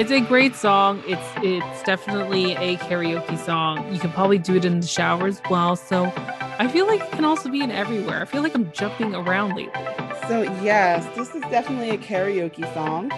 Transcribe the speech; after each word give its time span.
It's 0.00 0.10
a 0.10 0.20
great 0.20 0.56
song. 0.56 1.02
It's 1.06 1.28
it's 1.42 1.82
definitely 1.82 2.54
a 2.54 2.78
karaoke 2.78 3.36
song. 3.36 3.92
You 3.92 4.00
can 4.00 4.10
probably 4.12 4.38
do 4.38 4.56
it 4.56 4.64
in 4.64 4.80
the 4.80 4.86
shower 4.86 5.26
as 5.26 5.42
well. 5.50 5.76
So 5.76 6.10
I 6.58 6.68
feel 6.68 6.86
like 6.86 7.02
it 7.02 7.10
can 7.10 7.26
also 7.26 7.50
be 7.50 7.60
in 7.60 7.70
everywhere. 7.70 8.22
I 8.22 8.24
feel 8.24 8.42
like 8.42 8.54
I'm 8.54 8.72
jumping 8.72 9.14
around 9.14 9.56
lately. 9.56 9.82
So 10.26 10.40
yes, 10.62 11.06
this 11.14 11.34
is 11.34 11.42
definitely 11.50 11.90
a 11.90 11.98
karaoke 11.98 12.64
song. 12.72 13.10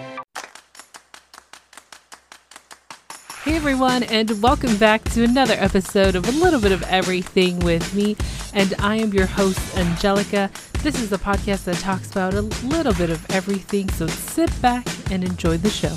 Hey 3.43 3.55
everyone, 3.55 4.03
and 4.03 4.41
welcome 4.41 4.75
back 4.75 5.05
to 5.11 5.23
another 5.23 5.55
episode 5.57 6.15
of 6.15 6.27
A 6.27 6.31
Little 6.33 6.59
Bit 6.59 6.73
of 6.73 6.83
Everything 6.83 7.59
with 7.59 7.95
me. 7.95 8.17
And 8.53 8.75
I 8.79 8.97
am 8.97 9.13
your 9.13 9.27
host, 9.27 9.77
Angelica. 9.77 10.51
This 10.79 11.01
is 11.01 11.13
a 11.13 11.17
podcast 11.17 11.63
that 11.63 11.77
talks 11.77 12.11
about 12.11 12.33
a 12.33 12.41
little 12.41 12.93
bit 12.95 13.09
of 13.09 13.25
everything. 13.31 13.89
So 13.91 14.05
sit 14.07 14.51
back 14.61 14.85
and 15.09 15.23
enjoy 15.23 15.55
the 15.55 15.69
show. 15.69 15.95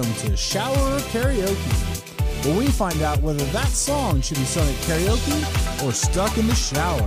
Welcome 0.00 0.28
to 0.28 0.34
Shower 0.34 0.98
Karaoke, 1.12 2.46
where 2.46 2.56
we 2.58 2.68
find 2.68 3.02
out 3.02 3.20
whether 3.20 3.44
that 3.52 3.68
song 3.68 4.22
should 4.22 4.38
be 4.38 4.44
sung 4.44 4.66
at 4.66 4.74
karaoke 4.76 5.86
or 5.86 5.92
stuck 5.92 6.38
in 6.38 6.46
the 6.46 6.54
shower. 6.54 7.06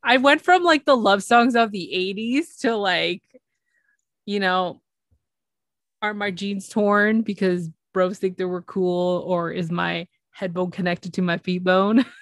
I 0.03 0.17
went 0.17 0.43
from 0.43 0.65
like 0.65 0.85
the 0.85 0.97
love 0.97 1.23
songs 1.23 1.55
of 1.55 1.71
the 1.71 1.95
80s 1.95 2.57
to 2.59 2.75
like, 2.77 3.23
you 4.27 4.41
know, 4.41 4.83
are 6.03 6.13
my 6.13 6.33
jeans 6.33 6.69
torn 6.69 7.23
because 7.23 7.71
bros 7.95 8.19
think 8.19 8.37
they 8.37 8.45
were 8.45 8.63
cool, 8.63 9.23
or 9.29 9.53
is 9.53 9.71
my 9.71 10.09
head 10.33 10.53
bone 10.53 10.73
connected 10.73 11.15
to 11.15 11.23
my 11.23 11.39
feet 11.39 11.63
bone? 11.63 12.05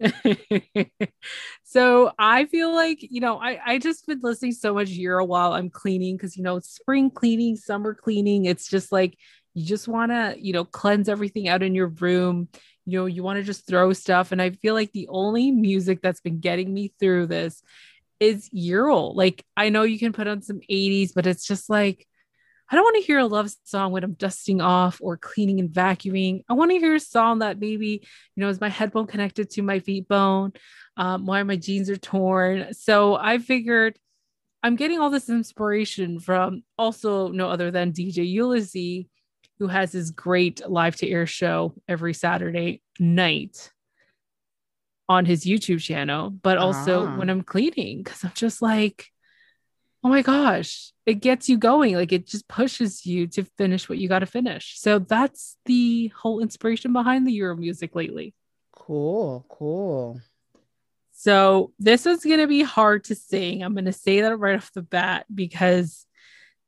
so 1.70 2.10
I 2.18 2.46
feel 2.46 2.74
like, 2.74 2.98
you 3.00 3.20
know, 3.20 3.38
I, 3.38 3.60
I 3.64 3.78
just 3.78 4.04
been 4.04 4.18
listening 4.22 4.52
so 4.52 4.74
much 4.74 4.88
Euro 4.88 5.24
while 5.24 5.52
I'm 5.52 5.70
cleaning 5.70 6.16
because, 6.16 6.36
you 6.36 6.42
know, 6.42 6.58
spring 6.58 7.10
cleaning, 7.12 7.54
summer 7.54 7.94
cleaning. 7.94 8.46
It's 8.46 8.68
just 8.68 8.90
like, 8.90 9.16
you 9.54 9.64
just 9.64 9.86
want 9.86 10.10
to, 10.10 10.34
you 10.36 10.52
know, 10.52 10.64
cleanse 10.64 11.08
everything 11.08 11.46
out 11.46 11.62
in 11.62 11.76
your 11.76 11.86
room 11.86 12.48
you 12.86 12.98
know 12.98 13.06
you 13.06 13.22
want 13.22 13.36
to 13.36 13.42
just 13.42 13.66
throw 13.66 13.92
stuff 13.92 14.32
and 14.32 14.42
i 14.42 14.50
feel 14.50 14.74
like 14.74 14.90
the 14.92 15.06
only 15.08 15.50
music 15.50 16.00
that's 16.02 16.20
been 16.20 16.40
getting 16.40 16.72
me 16.72 16.92
through 16.98 17.26
this 17.26 17.62
is 18.18 18.48
Euro. 18.52 19.02
like 19.06 19.44
i 19.56 19.68
know 19.68 19.82
you 19.82 19.98
can 19.98 20.12
put 20.12 20.26
on 20.26 20.42
some 20.42 20.60
80s 20.70 21.12
but 21.14 21.26
it's 21.26 21.46
just 21.46 21.70
like 21.70 22.06
i 22.70 22.74
don't 22.74 22.84
want 22.84 22.96
to 22.96 23.02
hear 23.02 23.18
a 23.18 23.26
love 23.26 23.50
song 23.64 23.92
when 23.92 24.04
i'm 24.04 24.14
dusting 24.14 24.60
off 24.60 24.98
or 25.02 25.16
cleaning 25.16 25.60
and 25.60 25.70
vacuuming 25.70 26.42
i 26.48 26.52
want 26.52 26.70
to 26.70 26.78
hear 26.78 26.94
a 26.94 27.00
song 27.00 27.40
that 27.40 27.58
maybe 27.58 28.00
you 28.36 28.40
know 28.40 28.48
is 28.48 28.60
my 28.60 28.68
head 28.68 28.92
bone 28.92 29.06
connected 29.06 29.50
to 29.50 29.62
my 29.62 29.78
feet 29.80 30.06
bone 30.08 30.52
um, 30.96 31.26
why 31.26 31.42
my 31.42 31.56
jeans 31.56 31.88
are 31.90 31.96
torn 31.96 32.72
so 32.72 33.16
i 33.16 33.38
figured 33.38 33.98
i'm 34.62 34.76
getting 34.76 34.98
all 34.98 35.10
this 35.10 35.28
inspiration 35.28 36.20
from 36.20 36.62
also 36.78 37.28
no 37.28 37.48
other 37.48 37.70
than 37.70 37.92
dj 37.92 38.26
ulysses 38.26 39.06
who 39.60 39.68
has 39.68 39.92
his 39.92 40.10
great 40.10 40.62
live 40.68 40.96
to 40.96 41.06
air 41.08 41.26
show 41.26 41.74
every 41.86 42.14
Saturday 42.14 42.80
night 42.98 43.70
on 45.06 45.26
his 45.26 45.44
YouTube 45.44 45.82
channel, 45.82 46.30
but 46.30 46.56
also 46.56 47.06
Ah. 47.06 47.18
when 47.18 47.28
I'm 47.28 47.42
cleaning, 47.42 48.02
because 48.02 48.24
I'm 48.24 48.32
just 48.34 48.62
like, 48.62 49.08
oh 50.02 50.08
my 50.08 50.22
gosh, 50.22 50.92
it 51.06 51.14
gets 51.14 51.48
you 51.48 51.58
going. 51.58 51.94
Like 51.94 52.12
it 52.12 52.26
just 52.26 52.48
pushes 52.48 53.04
you 53.04 53.26
to 53.28 53.44
finish 53.58 53.88
what 53.88 53.98
you 53.98 54.08
got 54.08 54.20
to 54.20 54.26
finish. 54.26 54.78
So 54.78 54.98
that's 54.98 55.56
the 55.66 56.08
whole 56.16 56.40
inspiration 56.40 56.92
behind 56.92 57.26
the 57.26 57.32
Euro 57.32 57.56
music 57.56 57.94
lately. 57.94 58.34
Cool, 58.74 59.44
cool. 59.48 60.20
So 61.12 61.72
this 61.78 62.06
is 62.06 62.24
going 62.24 62.38
to 62.38 62.46
be 62.46 62.62
hard 62.62 63.04
to 63.04 63.14
sing. 63.14 63.62
I'm 63.62 63.74
going 63.74 63.84
to 63.84 63.92
say 63.92 64.22
that 64.22 64.36
right 64.36 64.56
off 64.56 64.72
the 64.72 64.82
bat 64.82 65.26
because 65.32 66.06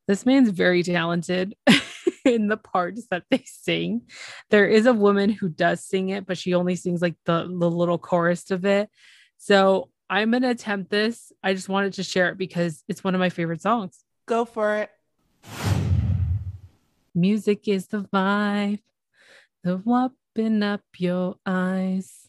this 0.07 0.27
man's 0.27 0.51
very 0.51 0.83
talented 0.83 1.55
in 2.27 2.49
the 2.49 2.59
parts 2.59 3.07
that 3.11 3.25
they 3.31 3.45
sing. 3.47 4.03
There 4.51 4.67
is 4.67 4.85
a 4.85 4.93
woman 4.93 5.31
who 5.31 5.49
does 5.49 5.83
sing 5.83 6.11
it, 6.11 6.27
but 6.27 6.37
she 6.37 6.53
only 6.53 6.77
sings 6.77 7.01
like 7.01 7.15
the, 7.25 7.45
the 7.45 7.71
little 7.71 7.99
chorus 7.99 8.51
of 8.51 8.67
it. 8.67 8.91
So 9.39 9.89
I'm 10.13 10.31
going 10.31 10.43
to 10.43 10.51
attempt 10.51 10.91
this. 10.91 11.33
I 11.43 11.55
just 11.55 11.71
wanted 11.71 11.95
to 11.95 12.03
share 12.03 12.29
it 12.29 12.37
because 12.37 12.85
it's 12.87 13.03
one 13.03 13.15
of 13.15 13.19
my 13.19 13.31
favorite 13.31 13.63
songs. 13.63 14.05
Go 14.27 14.45
for 14.45 14.77
it. 14.77 14.91
Music 17.15 17.67
is 17.67 17.87
the 17.87 18.03
vibe, 18.03 18.81
the 19.65 19.83
open 19.87 20.63
up 20.63 20.83
your 20.99 21.37
eyes. 21.47 22.29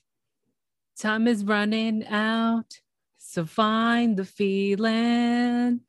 Time 0.98 1.28
is 1.28 1.44
running 1.44 2.08
out, 2.08 2.80
so 3.18 3.46
find 3.46 4.16
the 4.16 4.24
feeling. 4.24 5.82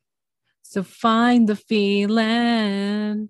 So 0.63 0.83
find 0.83 1.47
the 1.47 1.55
feeling. 1.55 3.29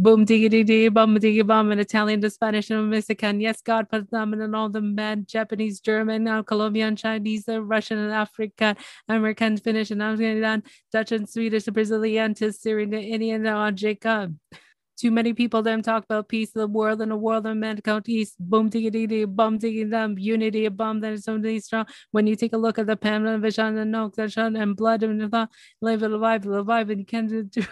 Boom 0.00 0.24
diggy 0.24 0.48
diggy 0.48 0.90
bum 0.90 1.14
diggy 1.18 1.46
bum 1.46 1.70
in 1.72 1.78
Italian 1.78 2.22
to 2.22 2.30
Spanish 2.30 2.70
and 2.70 2.88
Mexican. 2.88 3.38
Yes, 3.38 3.60
God 3.60 3.90
put 3.90 4.10
them 4.10 4.32
in 4.32 4.54
all 4.54 4.70
the 4.70 4.80
men, 4.80 5.26
Japanese, 5.28 5.78
German, 5.78 6.24
now 6.24 6.42
Colombian, 6.42 6.96
Chinese, 6.96 7.44
Russian 7.46 7.98
and 7.98 8.10
African, 8.10 8.76
American, 9.10 9.58
Finnish 9.58 9.90
and 9.90 10.02
Afghan, 10.02 10.62
Dutch 10.90 11.12
and 11.12 11.28
Swedish, 11.28 11.64
the 11.64 11.72
Brazilian 11.72 12.32
to 12.36 12.50
Syrian, 12.50 12.94
Indian, 12.94 13.44
and 13.44 13.76
Jacob. 13.76 14.34
Too 14.96 15.10
many 15.10 15.34
people 15.34 15.60
them 15.60 15.82
talk 15.82 16.04
about 16.04 16.30
peace 16.30 16.48
of 16.56 16.60
the 16.60 16.66
world 16.68 17.02
and 17.02 17.10
the 17.10 17.16
world 17.16 17.44
of 17.44 17.58
mankind 17.58 17.84
Count 17.84 18.08
east. 18.08 18.36
Boom 18.40 18.70
diggy 18.70 18.90
diggy 18.90 19.26
bum 19.26 19.58
diggy 19.58 19.90
them 19.90 20.18
unity 20.18 20.64
a 20.64 20.70
bum 20.70 21.00
that 21.00 21.12
is 21.12 21.24
something 21.24 21.60
strong. 21.60 21.84
When 22.10 22.26
you 22.26 22.36
take 22.36 22.54
a 22.54 22.56
look 22.56 22.78
at 22.78 22.86
the 22.86 22.96
Pamela 22.96 23.36
Vision 23.36 23.76
and 23.76 23.94
Noak 23.94 24.16
and 24.16 24.76
blood 24.76 25.02
and 25.02 25.20
the 25.20 25.48
live 25.82 26.02
alive, 26.02 26.46
alive, 26.46 26.88
and 26.88 27.06
can 27.06 27.26
do 27.50 27.62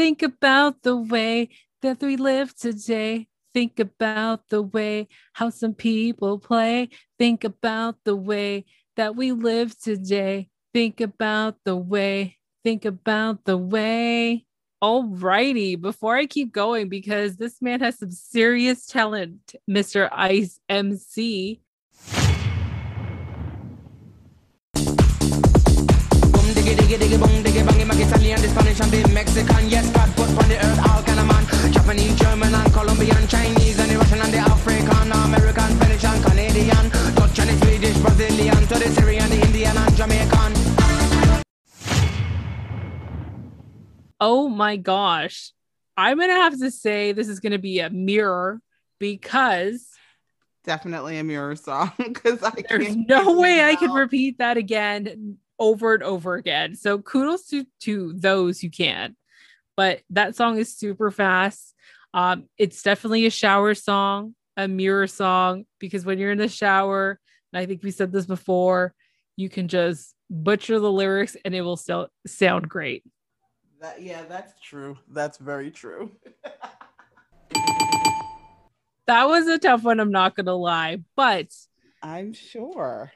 Think 0.00 0.22
about 0.22 0.82
the 0.82 0.96
way 0.96 1.50
that 1.82 2.00
we 2.00 2.16
live 2.16 2.56
today. 2.56 3.28
Think 3.52 3.78
about 3.78 4.48
the 4.48 4.62
way 4.62 5.08
how 5.34 5.50
some 5.50 5.74
people 5.74 6.38
play. 6.38 6.88
Think 7.18 7.44
about 7.44 7.96
the 8.04 8.16
way 8.16 8.64
that 8.96 9.14
we 9.14 9.32
live 9.32 9.78
today. 9.78 10.48
Think 10.72 11.02
about 11.02 11.56
the 11.66 11.76
way. 11.76 12.38
Think 12.64 12.86
about 12.86 13.44
the 13.44 13.58
way. 13.58 14.46
Alrighty, 14.82 15.78
before 15.78 16.16
I 16.16 16.24
keep 16.24 16.50
going, 16.50 16.88
because 16.88 17.36
this 17.36 17.60
man 17.60 17.80
has 17.80 17.98
some 17.98 18.10
serious 18.10 18.86
talent, 18.86 19.54
Mr. 19.68 20.08
Ice 20.10 20.60
MC. 20.70 21.60
Diggy 26.74 26.86
diggy 26.86 26.98
diggy 27.02 27.18
bong 27.18 27.42
diggy 27.42 27.62
bangy 27.66 27.86
mac 27.86 27.98
Italian, 27.98 28.40
the 28.40 28.48
Spanish 28.48 28.80
and 28.80 28.90
the 28.92 29.08
Mexican. 29.12 29.68
Yes, 29.68 29.90
God 29.90 30.08
put 30.14 30.28
on 30.28 30.48
the 30.48 30.56
earth 30.56 30.80
all 30.88 31.02
kind 31.02 31.20
of 31.20 31.26
man. 31.26 31.44
Japanese, 31.72 32.16
German 32.18 32.54
and 32.54 32.72
Colombian, 32.72 33.26
Chinese 33.26 33.78
and 33.78 33.90
the 33.90 33.96
Russian 33.98 34.20
and 34.20 34.32
the 34.32 34.38
African, 34.38 35.12
American, 35.12 35.70
Finnish 35.78 36.04
and 36.04 36.24
Canadian, 36.24 36.84
Dutch 37.14 37.38
and 37.38 37.50
the 37.50 37.56
Swedish, 37.64 37.98
Brazilian, 37.98 38.62
to 38.70 38.74
the 38.78 38.88
Syrian, 38.94 39.28
the 39.28 39.40
Indian 39.46 39.76
and 39.76 39.96
Jamaican. 39.96 40.52
Oh 44.20 44.48
my 44.48 44.76
gosh. 44.76 45.52
I'm 45.96 46.18
going 46.18 46.30
to 46.30 46.34
have 46.34 46.58
to 46.58 46.70
say 46.70 47.12
this 47.12 47.28
is 47.28 47.40
going 47.40 47.52
to 47.52 47.58
be 47.58 47.80
a 47.80 47.90
mirror 47.90 48.60
because 48.98 49.86
definitely 50.64 51.18
a 51.18 51.24
mirror 51.24 51.56
song 51.56 51.90
because 51.98 52.38
there's 52.68 52.96
no 52.96 53.38
way 53.38 53.64
I 53.64 53.74
could 53.76 53.92
repeat 53.92 54.38
that 54.38 54.56
again 54.56 55.38
over 55.60 55.94
and 55.94 56.02
over 56.02 56.34
again. 56.34 56.74
So 56.74 56.98
kudos 56.98 57.46
to, 57.48 57.66
to 57.82 58.14
those 58.14 58.60
who 58.60 58.70
can. 58.70 59.14
But 59.76 60.00
that 60.10 60.34
song 60.34 60.58
is 60.58 60.74
super 60.74 61.10
fast. 61.10 61.74
Um, 62.12 62.46
it's 62.58 62.82
definitely 62.82 63.26
a 63.26 63.30
shower 63.30 63.74
song, 63.74 64.34
a 64.56 64.66
mirror 64.66 65.06
song, 65.06 65.66
because 65.78 66.04
when 66.04 66.18
you're 66.18 66.32
in 66.32 66.38
the 66.38 66.48
shower, 66.48 67.20
and 67.52 67.60
I 67.60 67.66
think 67.66 67.82
we 67.82 67.90
said 67.90 68.10
this 68.10 68.26
before, 68.26 68.94
you 69.36 69.48
can 69.48 69.68
just 69.68 70.14
butcher 70.28 70.80
the 70.80 70.90
lyrics 70.90 71.36
and 71.44 71.54
it 71.54 71.60
will 71.60 71.76
still 71.76 72.08
sound 72.26 72.68
great. 72.68 73.04
That, 73.80 74.02
yeah, 74.02 74.24
that's 74.28 74.52
true. 74.60 74.98
That's 75.08 75.38
very 75.38 75.70
true. 75.70 76.12
that 79.06 79.28
was 79.28 79.46
a 79.46 79.58
tough 79.58 79.82
one, 79.82 80.00
I'm 80.00 80.10
not 80.10 80.36
gonna 80.36 80.54
lie, 80.54 80.98
but 81.16 81.48
I'm 82.02 82.32
sure 82.32 83.12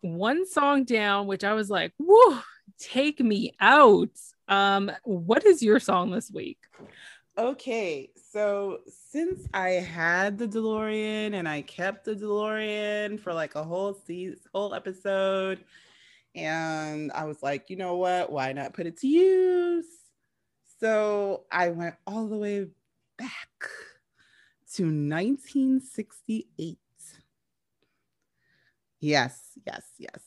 one 0.00 0.46
song 0.46 0.84
down, 0.84 1.26
which 1.26 1.44
I 1.44 1.54
was 1.54 1.70
like, 1.70 1.92
whoa, 1.98 2.40
take 2.78 3.20
me 3.20 3.54
out. 3.60 4.10
Um, 4.48 4.90
what 5.04 5.44
is 5.44 5.62
your 5.62 5.80
song 5.80 6.10
this 6.10 6.30
week? 6.30 6.58
Okay, 7.38 8.10
so 8.32 8.80
since 9.10 9.46
I 9.54 9.70
had 9.70 10.38
the 10.38 10.48
DeLorean 10.48 11.34
and 11.34 11.48
I 11.48 11.62
kept 11.62 12.04
the 12.04 12.14
DeLorean 12.14 13.20
for 13.20 13.32
like 13.32 13.54
a 13.54 13.62
whole 13.62 13.94
season, 14.06 14.40
whole 14.52 14.74
episode, 14.74 15.64
and 16.34 17.10
I 17.12 17.24
was 17.24 17.42
like, 17.42 17.70
you 17.70 17.76
know 17.76 17.96
what? 17.96 18.30
Why 18.30 18.52
not 18.52 18.74
put 18.74 18.86
it 18.86 18.98
to 18.98 19.06
use? 19.08 19.86
So 20.80 21.44
I 21.50 21.70
went 21.70 21.94
all 22.06 22.26
the 22.26 22.38
way 22.38 22.66
back 23.18 23.48
to 24.74 24.84
1968 24.84 26.78
Yes, 29.00 29.49
yes, 29.66 29.84
yes. 29.98 30.20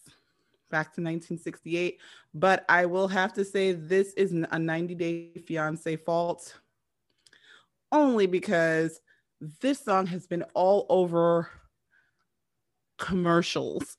Back 0.69 0.87
to 0.95 1.01
1968. 1.01 1.99
But 2.33 2.65
I 2.67 2.85
will 2.85 3.07
have 3.07 3.33
to 3.33 3.45
say 3.45 3.73
this 3.73 4.13
is 4.13 4.33
a 4.33 4.59
90 4.59 4.95
Day 4.95 5.31
Fiance 5.45 5.95
fault 5.97 6.59
only 7.91 8.25
because 8.25 8.99
this 9.61 9.79
song 9.79 10.07
has 10.07 10.25
been 10.25 10.43
all 10.53 10.85
over 10.89 11.49
commercials. 12.97 13.95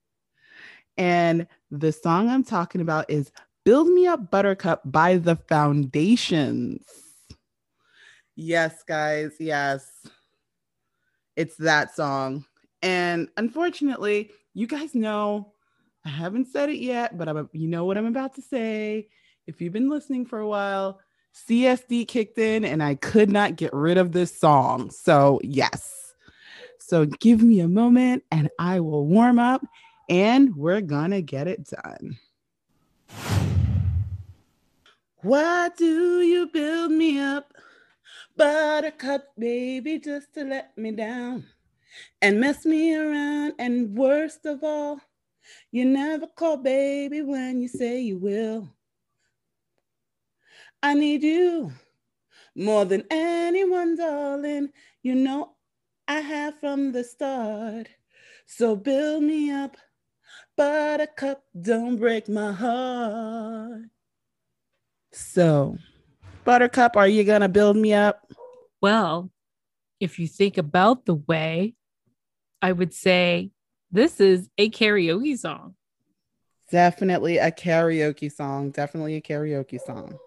and 0.98 1.46
the 1.70 1.92
song 1.92 2.28
I'm 2.28 2.44
talking 2.44 2.80
about 2.80 3.08
is 3.08 3.30
Build 3.64 3.88
Me 3.88 4.06
Up 4.06 4.30
Buttercup 4.30 4.82
by 4.84 5.16
the 5.16 5.36
Foundations. 5.36 6.84
Yes, 8.34 8.82
guys, 8.82 9.32
yes. 9.40 10.06
It's 11.34 11.56
that 11.56 11.94
song. 11.94 12.44
And 12.82 13.28
unfortunately, 13.36 14.30
you 14.54 14.66
guys 14.66 14.94
know 14.94 15.52
I 16.04 16.10
haven't 16.10 16.46
said 16.46 16.68
it 16.68 16.78
yet, 16.78 17.18
but 17.18 17.28
I'm, 17.28 17.48
you 17.52 17.68
know 17.68 17.84
what 17.84 17.98
I'm 17.98 18.06
about 18.06 18.34
to 18.36 18.42
say. 18.42 19.08
If 19.46 19.60
you've 19.60 19.72
been 19.72 19.90
listening 19.90 20.24
for 20.24 20.38
a 20.38 20.46
while, 20.46 21.00
CSD 21.34 22.06
kicked 22.06 22.38
in 22.38 22.64
and 22.64 22.82
I 22.82 22.94
could 22.94 23.28
not 23.28 23.56
get 23.56 23.72
rid 23.72 23.98
of 23.98 24.12
this 24.12 24.36
song. 24.38 24.90
So, 24.90 25.40
yes. 25.42 26.14
So, 26.78 27.06
give 27.06 27.42
me 27.42 27.60
a 27.60 27.68
moment 27.68 28.22
and 28.30 28.48
I 28.58 28.80
will 28.80 29.06
warm 29.06 29.38
up 29.38 29.66
and 30.08 30.54
we're 30.56 30.80
gonna 30.80 31.20
get 31.20 31.48
it 31.48 31.68
done. 31.68 32.16
Why 35.22 35.70
do 35.76 36.20
you 36.20 36.46
build 36.46 36.92
me 36.92 37.18
up, 37.18 37.52
buttercup 38.36 39.24
baby, 39.36 39.98
just 39.98 40.32
to 40.34 40.44
let 40.44 40.78
me 40.78 40.92
down? 40.92 41.46
And 42.22 42.40
mess 42.40 42.64
me 42.64 42.94
around. 42.94 43.54
And 43.58 43.96
worst 43.96 44.46
of 44.46 44.62
all, 44.62 45.00
you 45.70 45.84
never 45.84 46.26
call 46.26 46.56
baby 46.56 47.22
when 47.22 47.60
you 47.60 47.68
say 47.68 48.00
you 48.00 48.18
will. 48.18 48.68
I 50.82 50.94
need 50.94 51.22
you 51.22 51.72
more 52.54 52.84
than 52.84 53.04
anyone, 53.10 53.96
darling. 53.96 54.70
You 55.02 55.14
know 55.14 55.56
I 56.08 56.20
have 56.20 56.58
from 56.60 56.92
the 56.92 57.04
start. 57.04 57.88
So 58.46 58.76
build 58.76 59.24
me 59.24 59.50
up, 59.50 59.76
buttercup, 60.56 61.42
don't 61.60 61.96
break 61.96 62.28
my 62.28 62.52
heart. 62.52 63.82
So, 65.12 65.76
buttercup, 66.44 66.96
are 66.96 67.08
you 67.08 67.24
gonna 67.24 67.48
build 67.48 67.76
me 67.76 67.92
up? 67.94 68.30
Well, 68.80 69.30
if 69.98 70.18
you 70.18 70.28
think 70.28 70.58
about 70.58 71.06
the 71.06 71.14
way 71.14 71.74
I 72.66 72.72
would 72.72 72.92
say 72.92 73.52
this 73.92 74.20
is 74.20 74.50
a 74.58 74.68
karaoke 74.70 75.38
song. 75.38 75.76
Definitely 76.68 77.38
a 77.38 77.52
karaoke 77.52 78.32
song. 78.32 78.72
Definitely 78.72 79.14
a 79.14 79.20
karaoke 79.20 79.80
song. 79.80 80.18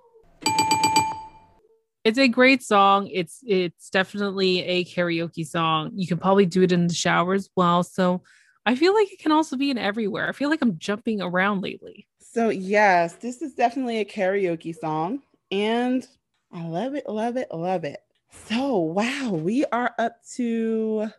It's 2.05 2.17
a 2.17 2.29
great 2.29 2.63
song. 2.63 3.09
It's 3.11 3.41
it's 3.45 3.89
definitely 3.89 4.63
a 4.63 4.85
karaoke 4.85 5.45
song. 5.45 5.91
You 5.95 6.07
can 6.07 6.17
probably 6.17 6.45
do 6.45 6.61
it 6.61 6.71
in 6.71 6.87
the 6.87 6.93
shower 6.93 7.33
as 7.33 7.49
well. 7.57 7.83
So 7.83 8.21
I 8.65 8.75
feel 8.75 8.93
like 8.93 9.11
it 9.11 9.19
can 9.19 9.33
also 9.33 9.57
be 9.57 9.69
in 9.69 9.77
everywhere. 9.77 10.29
I 10.29 10.31
feel 10.31 10.49
like 10.49 10.61
I'm 10.61 10.77
jumping 10.77 11.21
around 11.21 11.59
lately. 11.59 12.07
So 12.21 12.47
yes, 12.47 13.15
this 13.15 13.41
is 13.41 13.53
definitely 13.53 13.99
a 13.99 14.05
karaoke 14.05 14.73
song. 14.73 15.23
And 15.51 16.07
I 16.53 16.65
love 16.65 16.95
it, 16.95 17.09
love 17.09 17.35
it, 17.35 17.49
love 17.53 17.83
it. 17.83 17.99
So 18.47 18.77
wow, 18.77 19.31
we 19.31 19.65
are 19.65 19.93
up 19.99 20.23
to 20.37 21.09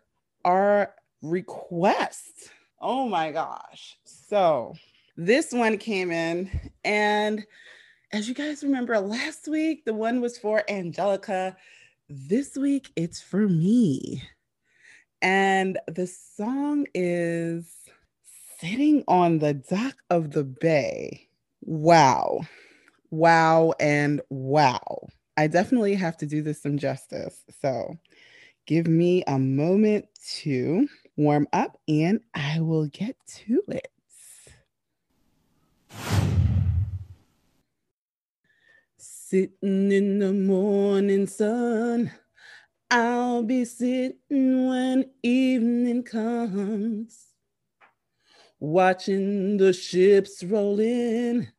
our 0.47 0.95
request. 1.23 2.50
Oh 2.81 3.09
my 3.09 3.31
gosh. 3.31 3.99
So 4.05 4.75
this 5.17 5.53
one 5.53 5.79
came 5.79 6.11
in, 6.11 6.50
and 6.85 7.45
as 8.12 8.29
you 8.29 8.35
guys 8.35 8.62
remember, 8.62 8.99
last 8.99 9.47
week 9.49 9.85
the 9.85 9.95
one 9.95 10.21
was 10.21 10.39
for 10.39 10.62
Angelica. 10.69 11.57
This 12.09 12.57
week 12.57 12.91
it's 12.97 13.21
for 13.21 13.49
me. 13.49 14.23
And 15.23 15.79
the 15.87 16.07
song 16.07 16.87
is 16.95 17.73
Sitting 18.59 19.05
on 19.09 19.39
the 19.39 19.55
Dock 19.55 19.97
of 20.11 20.33
the 20.33 20.45
Bay. 20.45 21.29
Wow. 21.62 22.41
Wow. 23.11 23.75
And 23.79 24.21
wow. 24.29 25.09
I 25.37 25.47
definitely 25.47 25.95
have 25.95 26.17
to 26.19 26.27
do 26.27 26.43
this 26.43 26.62
some 26.62 26.79
justice. 26.79 27.43
So 27.61 27.97
give 28.67 28.87
me 28.87 29.25
a 29.27 29.39
moment 29.39 30.07
to 30.41 30.89
warm 31.21 31.47
up 31.53 31.77
and 31.87 32.21
I 32.35 32.61
will 32.61 32.87
get 32.87 33.15
to 33.27 33.62
it. 33.69 33.93
Sitting 38.97 39.93
in 39.93 40.19
the 40.19 40.33
morning 40.33 41.27
sun, 41.27 42.11
I'll 42.91 43.43
be 43.43 43.67
sitting 43.67 44.17
when 44.69 45.11
evening 45.23 46.05
comes, 46.05 47.27
watching 48.59 49.59
the 49.59 49.75
ships 49.75 50.43
roll 50.43 50.81
in. 50.81 51.53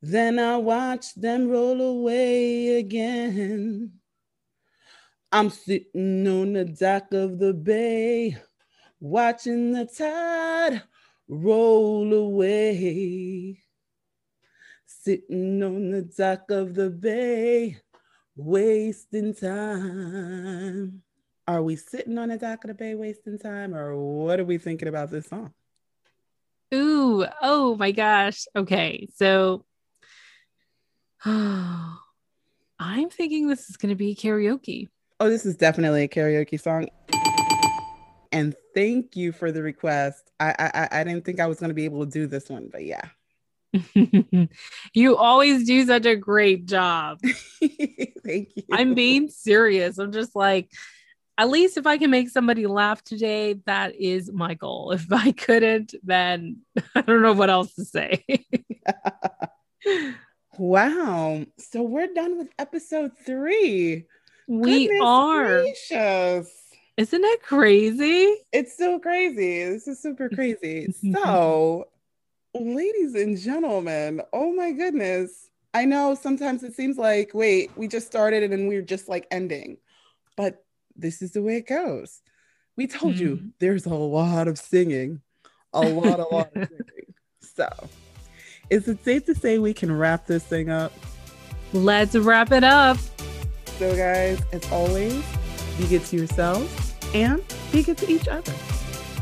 Then 0.00 0.38
I 0.38 0.56
watch 0.56 1.14
them 1.14 1.48
roll 1.48 1.80
away 1.82 2.78
again. 2.78 3.92
I'm 5.32 5.50
sitting 5.50 6.26
on 6.28 6.52
the 6.52 6.64
dock 6.64 7.12
of 7.12 7.38
the 7.38 7.52
bay, 7.52 8.36
watching 9.00 9.72
the 9.72 9.86
tide 9.86 10.82
roll 11.28 12.12
away. 12.14 13.60
Sitting 14.86 15.62
on 15.62 15.90
the 15.90 16.02
dock 16.02 16.50
of 16.50 16.74
the 16.74 16.90
bay, 16.90 17.78
wasting 18.36 19.34
time. 19.34 21.02
Are 21.48 21.62
we 21.62 21.76
sitting 21.76 22.18
on 22.18 22.28
the 22.28 22.38
dock 22.38 22.64
of 22.64 22.68
the 22.68 22.74
bay 22.74 22.94
wasting 22.94 23.38
time, 23.38 23.74
or 23.74 23.96
what 23.96 24.40
are 24.40 24.44
we 24.44 24.58
thinking 24.58 24.88
about 24.88 25.10
this 25.10 25.26
song? 25.26 25.52
Ooh, 26.74 27.24
oh 27.42 27.76
my 27.76 27.92
gosh. 27.92 28.46
Okay, 28.54 29.08
so 29.14 29.64
I'm 31.24 31.98
thinking 33.10 33.48
this 33.48 33.68
is 33.70 33.76
going 33.76 33.90
to 33.90 33.96
be 33.96 34.14
karaoke. 34.14 34.88
Oh, 35.18 35.30
this 35.30 35.46
is 35.46 35.56
definitely 35.56 36.04
a 36.04 36.08
karaoke 36.08 36.60
song. 36.60 36.88
And 38.32 38.54
thank 38.74 39.16
you 39.16 39.32
for 39.32 39.50
the 39.50 39.62
request. 39.62 40.30
I 40.38 40.54
I, 40.58 41.00
I 41.00 41.04
didn't 41.04 41.24
think 41.24 41.40
I 41.40 41.46
was 41.46 41.58
going 41.58 41.70
to 41.70 41.74
be 41.74 41.86
able 41.86 42.04
to 42.04 42.10
do 42.10 42.26
this 42.26 42.50
one, 42.50 42.68
but 42.70 42.84
yeah. 42.84 43.08
you 44.94 45.16
always 45.16 45.64
do 45.64 45.86
such 45.86 46.04
a 46.04 46.16
great 46.16 46.66
job. 46.66 47.20
thank 47.60 48.50
you. 48.56 48.62
I'm 48.70 48.94
being 48.94 49.28
serious. 49.28 49.96
I'm 49.98 50.12
just 50.12 50.36
like, 50.36 50.70
at 51.38 51.48
least 51.48 51.78
if 51.78 51.86
I 51.86 51.96
can 51.96 52.10
make 52.10 52.28
somebody 52.28 52.66
laugh 52.66 53.02
today, 53.02 53.54
that 53.64 53.94
is 53.94 54.30
my 54.30 54.52
goal. 54.54 54.92
If 54.96 55.10
I 55.10 55.32
couldn't, 55.32 55.94
then 56.02 56.58
I 56.94 57.00
don't 57.00 57.22
know 57.22 57.32
what 57.32 57.50
else 57.50 57.74
to 57.74 57.86
say. 57.86 58.24
wow. 60.58 61.44
So 61.58 61.82
we're 61.82 62.12
done 62.12 62.36
with 62.36 62.48
episode 62.58 63.12
three. 63.24 64.06
We 64.46 64.86
Goodness 64.86 65.02
are. 65.04 65.60
Gracious. 65.62 66.50
Isn't 66.96 67.20
that 67.20 67.38
crazy? 67.42 68.34
It's 68.52 68.76
so 68.76 68.98
crazy. 68.98 69.64
This 69.64 69.86
is 69.86 70.00
super 70.00 70.30
crazy. 70.30 70.94
so, 71.12 71.88
ladies 72.54 73.14
and 73.14 73.38
gentlemen, 73.38 74.22
oh 74.32 74.52
my 74.54 74.72
goodness. 74.72 75.50
I 75.74 75.84
know 75.84 76.14
sometimes 76.14 76.62
it 76.62 76.74
seems 76.74 76.96
like, 76.96 77.32
wait, 77.34 77.70
we 77.76 77.86
just 77.86 78.06
started 78.06 78.42
and 78.42 78.52
then 78.52 78.66
we 78.66 78.76
we're 78.76 78.82
just 78.82 79.08
like 79.08 79.26
ending. 79.30 79.76
But 80.36 80.64
this 80.94 81.20
is 81.20 81.32
the 81.32 81.42
way 81.42 81.56
it 81.56 81.66
goes. 81.66 82.22
We 82.76 82.86
told 82.86 83.16
mm. 83.16 83.20
you 83.20 83.52
there's 83.58 83.84
a 83.84 83.94
lot 83.94 84.48
of 84.48 84.58
singing, 84.58 85.20
a 85.74 85.82
lot, 85.82 86.18
a 86.18 86.24
lot 86.24 86.50
of 86.56 86.68
singing. 86.68 87.14
So, 87.40 87.68
is 88.70 88.88
it 88.88 89.04
safe 89.04 89.26
to 89.26 89.34
say 89.34 89.58
we 89.58 89.74
can 89.74 89.92
wrap 89.92 90.26
this 90.26 90.44
thing 90.44 90.70
up? 90.70 90.92
Let's 91.72 92.14
wrap 92.14 92.52
it 92.52 92.64
up. 92.64 92.96
So, 93.78 93.94
guys, 93.94 94.40
as 94.52 94.72
always, 94.72 95.22
be 95.76 95.86
good 95.86 96.02
to 96.06 96.16
yourselves 96.16 96.94
and 97.12 97.42
be 97.70 97.82
good 97.82 97.98
to 97.98 98.10
each 98.10 98.26
other. 98.26 98.54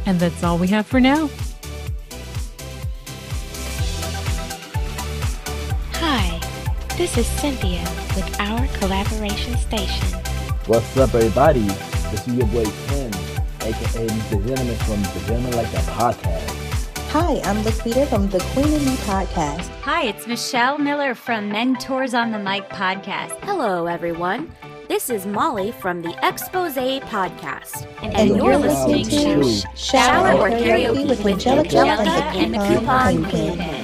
And 0.07 0.21
that's 0.21 0.45
all 0.45 0.59
we 0.59 0.69
have 0.69 0.87
for 0.87 1.01
now. 1.01 1.29
Hi, 5.95 6.39
this 6.97 7.19
is 7.19 7.27
Cynthia 7.27 7.83
with 8.15 8.37
our 8.39 8.65
collaboration 8.79 9.57
station. 9.57 10.07
What's 10.67 10.97
up, 10.99 11.13
everybody? 11.15 11.63
This 12.13 12.29
is 12.29 12.35
your 12.35 12.47
boy 12.47 12.65
Ken, 12.87 13.13
aka 13.61 14.07
Mr. 14.07 14.47
Gentleman 14.47 14.77
from 14.77 15.03
the 15.03 15.25
Gentleman 15.27 15.57
Like 15.57 15.73
That 15.73 15.85
podcast. 15.99 16.54
Hi, 17.17 17.41
I'm 17.45 17.63
Laquita 17.63 18.09
from 18.09 18.29
the 18.29 18.41
Queen 18.41 18.75
and 18.75 18.85
Me 18.85 18.97
podcast. 18.97 19.69
Hi, 19.83 20.03
it's 20.03 20.27
Michelle 20.27 20.79
Miller 20.79 21.15
from 21.15 21.49
Mentors 21.49 22.13
on 22.13 22.33
the 22.33 22.41
Mic 22.41 22.69
podcast. 22.71 23.39
Hello, 23.45 23.87
everyone. 23.87 24.53
This 24.89 25.11
is 25.11 25.25
Molly 25.25 25.71
from 25.71 26.03
the 26.03 26.13
Expose 26.27 26.75
podcast. 26.75 27.87
And, 28.03 28.17
and 28.17 28.29
you're, 28.31 28.39
you're 28.39 28.57
listening, 28.57 29.05
listening 29.05 29.43
to 29.43 29.77
Shower, 29.77 30.33
Shower 30.33 30.41
or 30.41 30.51
Karaoke, 30.51 31.07
karaoke 31.07 31.09
with 31.09 31.25
Angelica, 31.25 31.79
Angelica 31.79 32.11
and 32.11 32.55
the 32.55 32.59
Coupon 32.59 33.25
Queen. 33.31 33.84